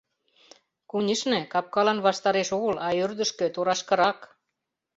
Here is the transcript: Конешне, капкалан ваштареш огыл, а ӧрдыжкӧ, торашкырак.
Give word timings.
Конешне, 0.91 1.39
капкалан 1.53 1.99
ваштареш 2.05 2.49
огыл, 2.57 2.75
а 2.85 2.87
ӧрдыжкӧ, 3.03 3.45
торашкырак. 3.55 4.19